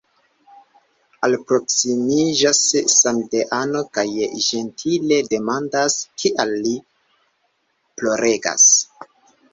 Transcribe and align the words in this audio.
Alproksimiĝas 1.27 2.61
samideano 2.93 3.83
kaj 3.99 4.05
ĝentile 4.47 5.21
demandas, 5.35 5.99
kial 6.25 6.57
li 6.65 6.75
ploregas. 8.01 8.69